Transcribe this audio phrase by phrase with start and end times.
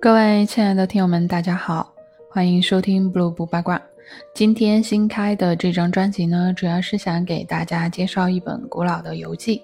[0.00, 1.92] 各位亲爱的听友们，大家好，
[2.30, 3.82] 欢迎收听 Blue 不八卦。
[4.32, 9.60] 今天新开的这张专辑呢，主要是想给大家介绍一本古老的游记。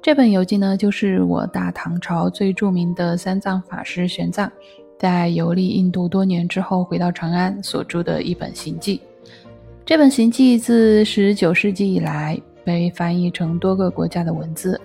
[0.00, 4.50] 这本游记呢，就是我大唐朝最著名的三藏法师玄奘，
[4.98, 9.02] 在游历印度多年之后回到长安所著的一本行记。
[9.84, 14.80] 这本行记自十九世纪以来被翻译成多个国家的文字。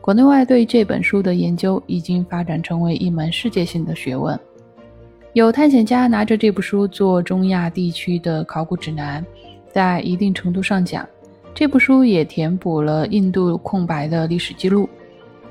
[0.00, 4.38] 国内外对这本书的研究已经发展成为一门世界性的学问。
[5.32, 9.24] 有探险家拿着这部书做中亚地区的考古指南，
[9.72, 11.04] 在一定程度上讲，
[11.52, 14.88] 这部书也填补了印度空白的历史记录。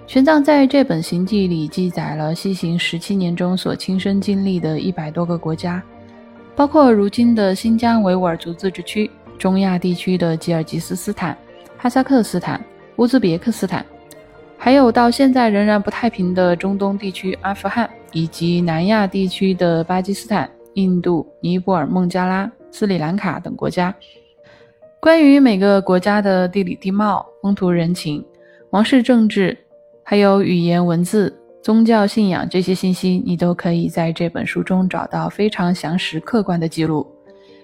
[0.05, 5.83] 玄奘在这本行记里记载了西行十七年中所亲身经历的一百多个国家，
[6.55, 11.37] 包括如今的新疆维吾尔族自治区、中亚地区的吉尔吉斯斯坦、
[11.77, 12.63] 哈萨克斯坦、
[12.97, 13.85] 乌兹别克斯坦。
[14.63, 23.93] 还有到现在仍然不太平的中东地区阿富汗，以及南亚地区的巴基斯坦、印度、尼泊尔、孟加拉、斯里兰卡等国家。
[25.01, 28.23] 关于每个国家的地理地貌、风土人情、
[28.69, 29.57] 王室政治，
[30.01, 37.05] 还有语言文字、宗教信仰这些信息，你都可以在这本书中找到非常详实、客观的记录。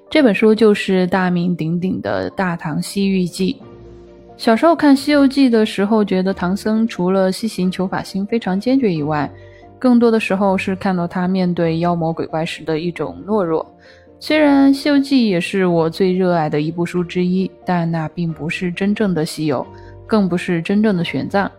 [0.10, 3.54] 这本书就是大名鼎鼎的《大唐西域记》。
[4.40, 9.30] 小时候看《西游记》的时候，觉得唐僧除了西行求法心非常坚决以外，
[9.78, 13.70] 更多的时候是看到他面对妖魔鬼怪时的一种懦弱。
[14.17, 19.67] 虽然《西游记》也是我最热爱的一部书之一，但那并不是真正的西游，
[20.08, 21.50] 更不是真正的玄奘。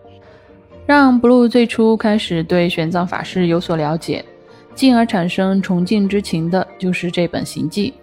[0.87, 4.25] 让 blue 最初开始对玄奘法师有所了解，
[4.73, 7.93] 进而产生崇敬之情的，就是这本行记。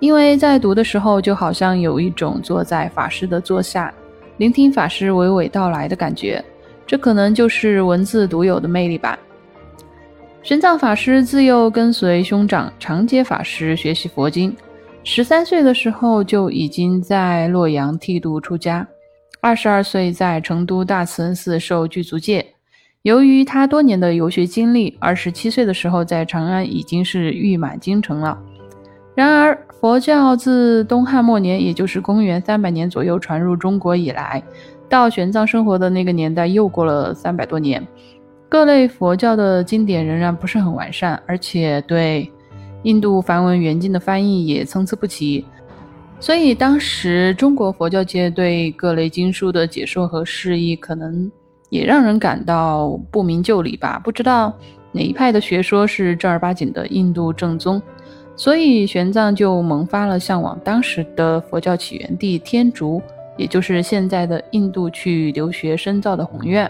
[0.00, 3.92] 因为在读的时候，就好像有一种坐在法师的座下。
[4.38, 6.44] 聆听法师娓娓道来的感觉，
[6.86, 9.18] 这可能就是文字独有的魅力吧。
[10.42, 14.56] 玄奘法师自幼跟随兄长长接法师学习佛经，
[15.04, 18.86] 十三岁的时候就已经在洛阳剃度出家，
[19.40, 22.44] 二十二岁在成都大慈恩寺受具足戒。
[23.02, 28.36] 由于他多年的游学经历，二十七岁的时候在长安已经是誉满京城了。
[29.14, 34.42] 然而，佛教自东汉末年，也就是公元三百年左右传入中国以来，
[34.88, 37.86] 到玄奘生活的那个年代，又过了三百多年。
[38.48, 42.30] 各类佛教的经典仍然不是很完善，而且对
[42.84, 45.44] 印度梵文原经的翻译也参差不齐。
[46.18, 51.30] 所以，当时中国佛教界对各类经书的解说和释义，可能
[51.68, 54.00] 也让人感到不明就里吧？
[54.02, 54.54] 不知道
[54.92, 57.82] 哪一派的学说是正儿八经的印度正宗。
[58.42, 63.00] 所以玄奘就萌发了向往当时的佛教起源地天竺，
[63.36, 66.68] 也就是现在的印度去留学深造的宏愿。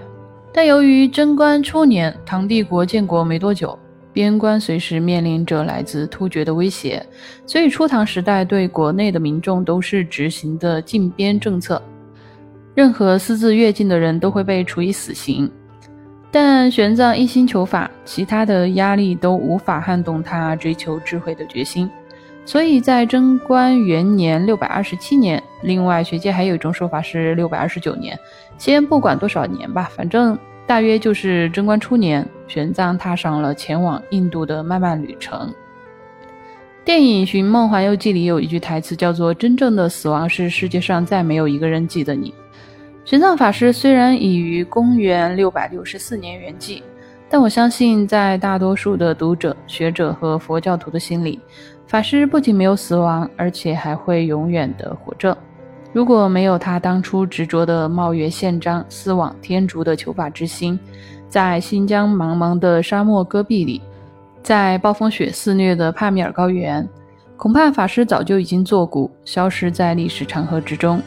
[0.53, 3.79] 但由于贞观初年，唐帝国建国没多久，
[4.13, 7.03] 边关随时面临着来自突厥的威胁，
[7.47, 11.81] 所以初唐时代对国内的民众都是执行的禁边政策，
[12.75, 15.51] 任何私自越境的人都会被处以死刑。
[16.33, 21.89] 但玄奘一心求法，其他的压力都无法撼动他追求智慧的决心。
[22.45, 28.19] 所以在贞观元年（六百二十七年），另外学界还有一种说法是六百二十九年。
[28.57, 35.53] 先不管多少年吧，反正大约就是贞观初年，玄奘踏上了前往印度的漫漫旅程。
[36.85, 42.35] 电影《寻梦环游记》里有一句台词叫做：“真正的死亡是世界上再没有一个人记得你。”
[43.05, 46.83] 玄奘法师虽然已于公元六百六十四年圆寂，
[47.29, 51.41] 但我相信，在大多数的读者、学者和佛教徒的心里，
[51.87, 55.37] 法师不仅没有死亡，而且还会永远的活着。
[55.93, 60.79] 如果没有他当初执着的冒月宪章、思往天竺的求法之心，
[61.29, 63.83] 在新疆茫茫的沙漠戈壁里，
[64.45, 66.89] 在暴风雪肆虐的帕米尔高原，
[67.37, 71.03] 恐怕法师早就已经作古，消失在历史长河之中。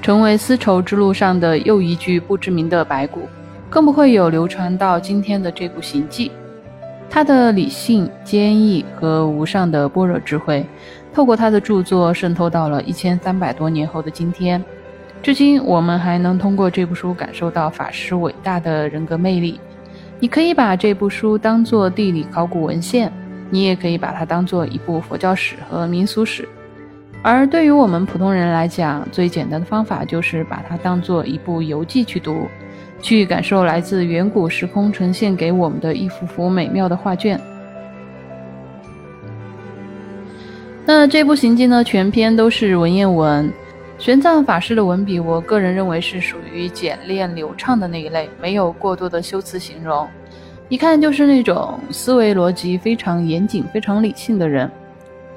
[0.00, 3.28] 成为丝绸之路上的又一具不知名的白骨，
[3.68, 6.30] 更不会有流传到今天的这部行记。
[7.10, 10.64] 他的理性、坚毅和无上的般若智慧，
[11.12, 14.62] 透过他的著作渗透到了一千三百多年后的今天。
[15.22, 19.58] 至今，我们还能通过这部书感受到法师伟大的人格魅力。
[20.20, 23.12] 你可以把这部书当作地理考古文献，
[23.50, 26.48] 你也可以把它当做一部佛教史和民俗史。
[27.22, 32.46] 而对于我们普通人来讲，最简单的方法就是把它当做一部游记去读，
[33.02, 37.38] 去感受来自远古时空呈现给我们的一幅幅美妙的画卷。
[40.86, 43.52] 那这部行记呢，全篇都是文言文。
[43.98, 50.08] 玄奘法师的文笔，我个人认为是属于简练流畅的那一类，没有过多的修辞形容。
[50.68, 54.70] 一看就是那种思维逻辑非常严谨、非常理性的人。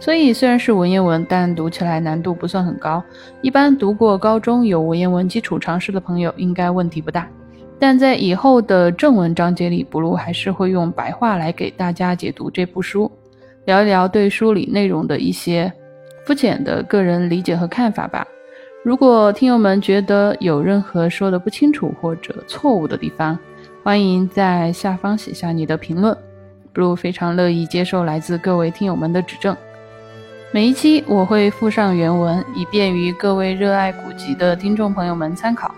[0.02, 3.04] 所以虽然是文言文，但读起来难度不算很高。
[3.44, 7.30] 一般读过高中有文言文基础常识的朋友，应该问题不大。
[7.78, 13.12] 但在以后的正文章节里，不如还是会用白话来给大家解读这部书，
[13.66, 15.72] 聊一聊对书里内容的一些
[16.26, 18.26] 肤浅的个人理解和看法吧。
[18.84, 23.38] 如果听友们觉得有任何说的不清楚或者错误的地方，
[23.84, 26.18] 欢迎在下方写下你的评论
[26.74, 29.56] ，，Blue 非常乐意接受来自各位听友们的指正。
[30.54, 35.74] 每一期我会附上原文，以便于各位热爱古籍的听众朋友们参考。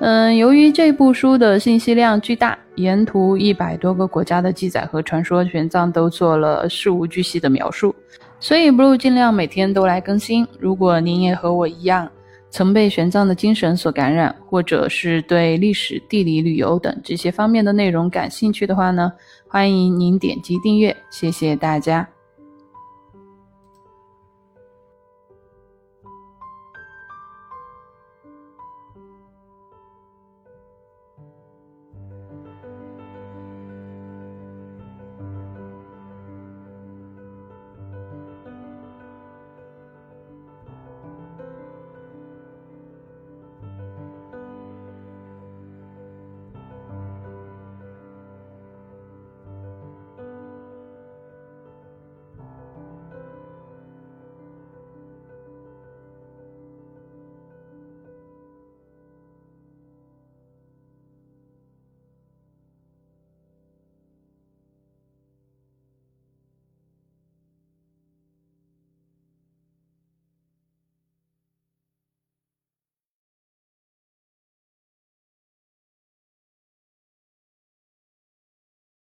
[0.00, 7.94] 嗯，由于这部书的信息量巨大，沿途一百多个国家的记载和传说玄奘都做了事无巨细的描述，
[8.40, 10.46] 所以 blue 尽量每天都来更新。
[10.58, 12.10] 如果您也和我一样，
[12.48, 19.12] 曾被玄奘的精神所感染，或者是对历史、地理、旅游等这些方面的内容感兴趣的话呢，
[19.46, 22.08] 欢迎您点击订阅，谢谢大家。